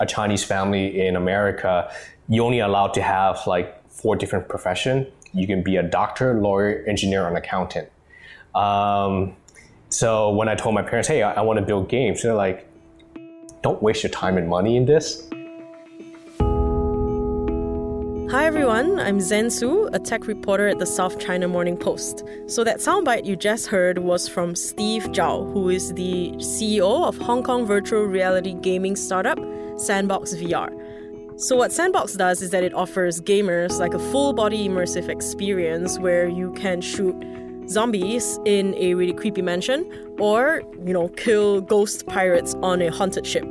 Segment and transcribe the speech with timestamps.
[0.00, 1.92] a Chinese family in America,
[2.28, 5.06] you're only allowed to have like four different profession.
[5.32, 7.88] You can be a doctor, lawyer, engineer, or an accountant.
[8.54, 9.36] Um,
[9.88, 12.66] so when I told my parents, hey, I, I want to build games, they're like,
[13.62, 15.28] don't waste your time and money in this.
[18.30, 22.24] Hi everyone, I'm Zen Soo, a tech reporter at the South China Morning Post.
[22.46, 27.16] So that soundbite you just heard was from Steve Zhao, who is the CEO of
[27.16, 29.38] Hong Kong virtual reality gaming startup
[29.78, 30.70] Sandbox VR.
[31.40, 35.98] So what Sandbox does is that it offers gamers like a full body immersive experience
[35.98, 37.14] where you can shoot
[37.68, 43.26] zombies in a really creepy mansion or, you know, kill ghost pirates on a haunted
[43.26, 43.44] ship.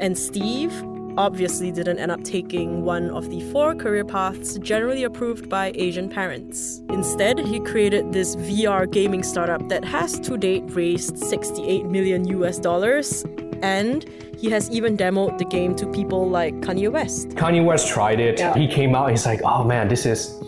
[0.00, 0.72] And Steve
[1.18, 6.08] obviously didn't end up taking one of the four career paths generally approved by Asian
[6.08, 6.80] parents.
[6.90, 12.58] Instead, he created this VR gaming startup that has to date raised 68 million US
[12.58, 13.24] dollars
[13.62, 14.08] and
[14.38, 17.30] he has even demoed the game to people like Kanye West.
[17.30, 18.38] Kanye West tried it.
[18.38, 18.54] Yeah.
[18.54, 19.10] He came out.
[19.10, 20.40] He's like, "Oh man, this is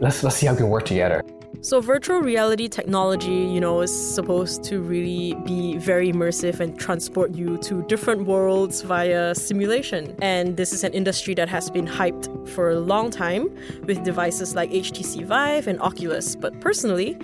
[0.00, 1.22] let's let's see how we can work together."
[1.60, 7.34] So virtual reality technology, you know, is supposed to really be very immersive and transport
[7.34, 10.14] you to different worlds via simulation.
[10.20, 13.48] And this is an industry that has been hyped for a long time
[13.86, 16.36] with devices like HTC Vive and Oculus.
[16.36, 17.16] But personally,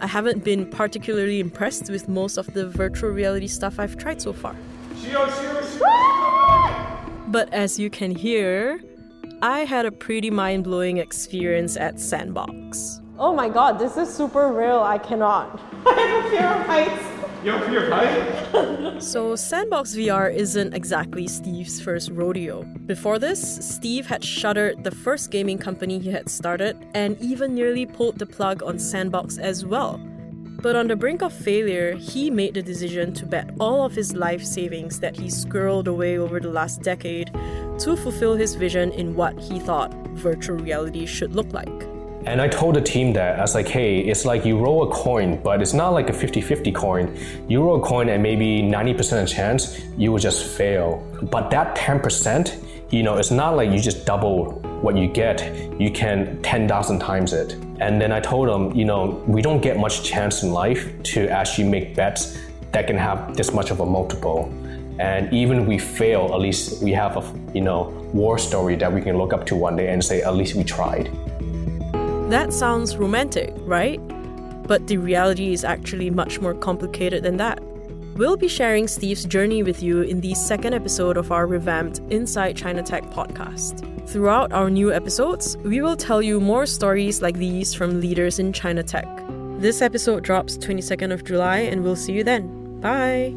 [0.00, 4.32] I haven't been particularly impressed with most of the virtual reality stuff I've tried so
[4.32, 4.56] far.
[7.28, 8.80] But as you can hear,
[9.42, 13.00] I had a pretty mind blowing experience at Sandbox.
[13.18, 14.80] Oh my god, this is super real.
[14.80, 15.60] I cannot.
[15.86, 17.04] I have a fear of heights.
[17.44, 19.04] You have fear of heights?
[19.12, 22.62] So, Sandbox VR isn't exactly Steve's first rodeo.
[22.86, 27.86] Before this, Steve had shuttered the first gaming company he had started and even nearly
[27.86, 30.00] pulled the plug on Sandbox as well.
[30.64, 34.14] But on the brink of failure, he made the decision to bet all of his
[34.14, 37.30] life savings that he squirreled away over the last decade
[37.80, 41.68] to fulfill his vision in what he thought virtual reality should look like.
[42.24, 44.94] And I told the team that I was like, hey, it's like you roll a
[44.94, 47.14] coin, but it's not like a 50-50 coin.
[47.46, 51.06] You roll a coin and maybe 90% of chance you will just fail.
[51.24, 55.44] But that 10%, you know, it's not like you just double what you get.
[55.78, 57.54] You can 10,000 times it.
[57.80, 61.28] And then I told them, you know, we don't get much chance in life to
[61.28, 62.38] actually make bets
[62.72, 64.52] that can have this much of a multiple.
[64.98, 68.92] And even if we fail, at least we have a, you know, war story that
[68.92, 71.10] we can look up to one day and say, at least we tried.
[72.30, 74.00] That sounds romantic, right?
[74.66, 77.60] But the reality is actually much more complicated than that.
[78.16, 82.56] We'll be sharing Steve's journey with you in the second episode of our revamped Inside
[82.56, 84.08] China Tech podcast.
[84.08, 88.52] Throughout our new episodes, we will tell you more stories like these from leaders in
[88.52, 89.08] China Tech.
[89.58, 92.80] This episode drops 22nd of July, and we'll see you then.
[92.80, 93.34] Bye!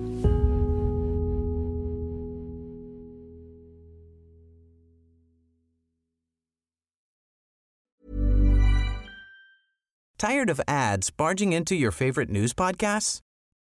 [10.20, 13.22] Tired of ads barging into your favorite news podcasts?